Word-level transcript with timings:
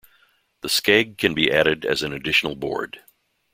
The 0.61 0.67
skeg 0.67 1.19
can 1.19 1.35
be 1.35 1.51
added 1.51 1.85
as 1.85 2.01
an 2.01 2.11
additional 2.11 2.55
board. 2.55 3.03